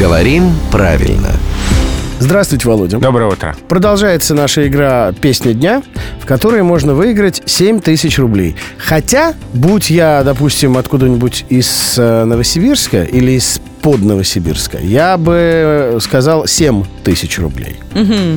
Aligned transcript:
Говорим 0.00 0.54
правильно. 0.72 1.28
Здравствуйте, 2.20 2.66
Володя. 2.66 2.98
Доброе 2.98 3.30
утро. 3.30 3.54
Продолжается 3.68 4.34
наша 4.34 4.66
игра 4.66 5.12
«Песня 5.20 5.52
дня», 5.52 5.82
в 6.22 6.24
которой 6.24 6.62
можно 6.62 6.94
выиграть 6.94 7.42
7 7.44 7.80
тысяч 7.82 8.18
рублей. 8.18 8.56
Хотя, 8.78 9.34
будь 9.52 9.90
я, 9.90 10.22
допустим, 10.22 10.78
откуда-нибудь 10.78 11.44
из 11.50 11.96
э, 11.98 12.24
Новосибирска 12.24 13.02
или 13.02 13.32
из 13.32 13.60
под 13.82 14.00
Новосибирска, 14.00 14.78
я 14.78 15.18
бы 15.18 15.98
сказал 16.00 16.46
7 16.46 16.82
тысяч 17.04 17.38
рублей. 17.38 17.76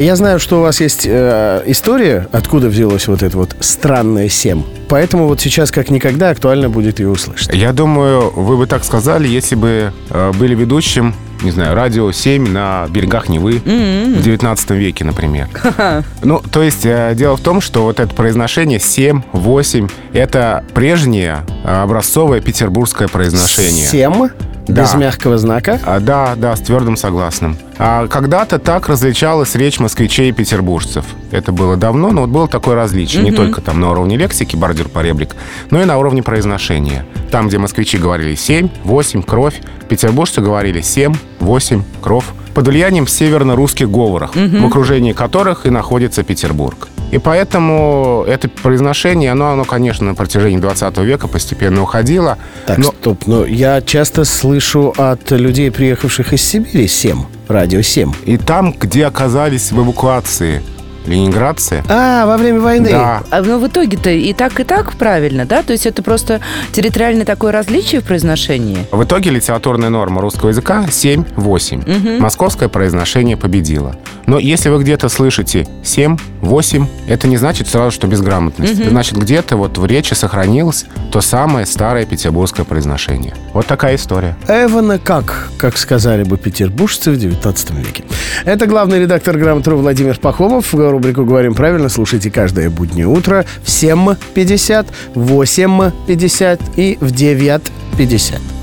Я 0.00 0.16
знаю, 0.16 0.40
что 0.40 0.58
у 0.58 0.62
вас 0.62 0.80
есть 0.80 1.06
э, 1.06 1.62
история, 1.66 2.26
откуда 2.32 2.68
взялось 2.68 3.06
вот 3.06 3.22
это 3.22 3.36
вот 3.36 3.54
странное 3.60 4.28
7. 4.28 4.60
Поэтому 4.88 5.28
вот 5.28 5.40
сейчас 5.40 5.70
как 5.70 5.88
никогда 5.90 6.30
актуально 6.30 6.68
будет 6.68 6.98
ее 6.98 7.10
услышать. 7.10 7.54
Я 7.54 7.72
думаю, 7.72 8.30
вы 8.30 8.56
бы 8.56 8.66
так 8.66 8.84
сказали, 8.84 9.28
если 9.28 9.54
бы 9.54 9.92
э, 10.10 10.32
были 10.36 10.56
ведущим, 10.56 11.14
не 11.42 11.50
знаю, 11.50 11.74
радио 11.74 12.10
7 12.10 12.48
на 12.48 12.86
берегах 12.90 13.28
Невы 13.28 13.58
в 13.58 14.22
19 14.22 14.70
веке, 14.70 15.04
например. 15.04 15.48
Ну, 16.22 16.40
то 16.40 16.62
есть 16.62 16.84
э, 16.86 17.12
дело 17.14 17.36
в 17.36 17.40
том, 17.40 17.60
что 17.60 17.84
вот 17.84 18.00
это 18.00 18.14
произношение 18.14 18.80
7, 18.80 19.22
8, 19.32 19.88
это 20.12 20.64
прежнее 20.74 21.44
э, 21.64 21.82
образцовое 21.82 22.40
петербургское 22.40 23.08
произношение. 23.08 23.86
7 23.86 24.28
без 24.68 24.92
Да. 24.92 24.98
мягкого 24.98 25.38
знака. 25.38 25.78
А, 25.84 26.00
да, 26.00 26.34
да, 26.36 26.56
с 26.56 26.60
твердым 26.60 26.96
согласным. 26.96 27.56
А 27.78 28.06
когда-то 28.06 28.58
так 28.58 28.88
различалась 28.88 29.54
речь 29.54 29.78
москвичей 29.80 30.30
и 30.30 30.32
петербуржцев. 30.32 31.04
Это 31.30 31.52
было 31.52 31.76
давно, 31.76 32.10
но 32.12 32.22
вот 32.22 32.30
было 32.30 32.48
такое 32.48 32.74
различие. 32.74 33.22
Не 33.22 33.32
только 33.32 33.60
там 33.60 33.80
на 33.80 33.90
уровне 33.90 34.16
лексики, 34.16 34.56
бордюр 34.56 34.88
поребрик, 34.88 35.36
но 35.70 35.82
и 35.82 35.84
на 35.84 35.98
уровне 35.98 36.22
произношения. 36.22 37.04
Там, 37.30 37.48
где 37.48 37.58
москвичи 37.58 37.98
говорили 37.98 38.34
7, 38.34 38.68
8, 38.84 39.22
кровь, 39.22 39.60
петербуржцы 39.88 40.40
говорили 40.40 40.80
7, 40.80 41.14
8, 41.40 41.82
кровь. 42.00 42.26
Под 42.54 42.68
влиянием 42.68 43.08
северно-русских 43.08 43.90
говоров, 43.90 44.30
в 44.36 44.66
окружении 44.66 45.12
которых 45.12 45.66
и 45.66 45.70
находится 45.70 46.22
Петербург. 46.22 46.88
И 47.12 47.18
поэтому 47.18 48.24
это 48.26 48.48
произношение, 48.48 49.30
оно, 49.30 49.50
оно, 49.52 49.64
конечно, 49.64 50.06
на 50.06 50.14
протяжении 50.14 50.58
20 50.58 50.98
века 50.98 51.28
постепенно 51.28 51.82
уходило. 51.82 52.38
Так, 52.66 52.78
но- 52.78 52.92
стоп, 52.92 53.26
но 53.26 53.44
я 53.44 53.80
часто 53.82 54.24
слышу 54.24 54.92
от 54.96 55.30
людей, 55.30 55.70
приехавших 55.70 56.32
из 56.32 56.42
Сибири, 56.42 56.88
7, 56.88 57.22
радио 57.48 57.82
7. 57.82 58.12
И 58.24 58.36
там, 58.36 58.72
где 58.72 59.06
оказались 59.06 59.70
в 59.70 59.80
эвакуации 59.80 60.62
ленинградцы, 61.06 61.82
А, 61.88 62.26
во 62.26 62.36
время 62.36 62.60
войны. 62.60 62.90
да, 62.90 63.22
А, 63.30 63.42
ну, 63.42 63.58
в 63.58 63.66
итоге-то 63.66 64.10
и 64.10 64.32
так, 64.32 64.58
и 64.60 64.64
так 64.64 64.92
правильно, 64.94 65.44
да? 65.44 65.62
То 65.62 65.72
есть 65.72 65.86
это 65.86 66.02
просто 66.02 66.40
территориальное 66.72 67.24
такое 67.24 67.52
различие 67.52 68.00
в 68.00 68.04
произношении? 68.04 68.78
в 68.90 69.02
итоге 69.04 69.30
литературная 69.30 69.90
норма 69.90 70.20
русского 70.20 70.48
языка 70.50 70.84
7-8. 70.88 72.18
Московское 72.20 72.68
произношение 72.68 73.36
победило. 73.36 73.96
Но 74.26 74.38
если 74.38 74.68
вы 74.70 74.82
где-то 74.82 75.08
слышите 75.08 75.66
7-8, 75.82 76.86
это 77.08 77.28
не 77.28 77.36
значит 77.36 77.68
сразу, 77.68 77.90
что 77.90 78.06
безграмотность. 78.06 78.80
Это 78.80 78.90
значит, 78.90 79.16
где-то 79.18 79.56
вот 79.56 79.78
в 79.78 79.84
речи 79.86 80.14
сохранилось 80.14 80.86
то 81.14 81.20
самое 81.20 81.64
старое 81.64 82.06
петербургское 82.06 82.64
произношение. 82.64 83.34
Вот 83.52 83.66
такая 83.66 83.94
история. 83.94 84.36
Эвана 84.48 84.98
как, 84.98 85.48
как 85.58 85.78
сказали 85.78 86.24
бы 86.24 86.36
петербуржцы 86.36 87.12
в 87.12 87.16
19 87.16 87.70
веке. 87.70 88.04
Это 88.44 88.66
главный 88.66 88.98
редактор 88.98 89.38
«Грамотру» 89.38 89.76
Владимир 89.76 90.18
Пахомов. 90.18 90.74
Рубрику 90.74 91.24
«Говорим 91.24 91.54
правильно» 91.54 91.88
слушайте 91.88 92.32
каждое 92.32 92.68
буднее 92.68 93.06
утро 93.06 93.46
в 93.62 93.68
7.50, 93.68 94.88
в 95.14 95.40
8.50 95.40 96.60
и 96.74 96.98
в 97.00 97.12
9.50. 97.12 98.53